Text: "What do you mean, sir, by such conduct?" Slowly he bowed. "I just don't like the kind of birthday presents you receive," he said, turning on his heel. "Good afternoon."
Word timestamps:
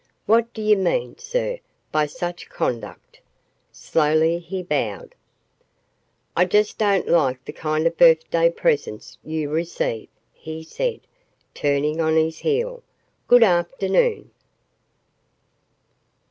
"What 0.25 0.51
do 0.51 0.63
you 0.63 0.77
mean, 0.77 1.19
sir, 1.19 1.59
by 1.91 2.07
such 2.07 2.49
conduct?" 2.49 3.21
Slowly 3.71 4.39
he 4.39 4.63
bowed. 4.63 5.13
"I 6.35 6.45
just 6.45 6.79
don't 6.79 7.07
like 7.07 7.45
the 7.45 7.53
kind 7.53 7.85
of 7.85 7.97
birthday 7.97 8.49
presents 8.49 9.19
you 9.23 9.51
receive," 9.51 10.07
he 10.33 10.63
said, 10.63 11.01
turning 11.53 11.99
on 12.01 12.15
his 12.15 12.39
heel. 12.39 12.81
"Good 13.27 13.43
afternoon." 13.43 14.31